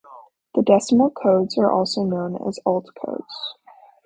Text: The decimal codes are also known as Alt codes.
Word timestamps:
The 0.55 0.63
decimal 0.63 1.11
codes 1.11 1.59
are 1.59 1.71
also 1.71 2.03
known 2.05 2.35
as 2.47 2.59
Alt 2.65 2.89
codes. 3.05 3.53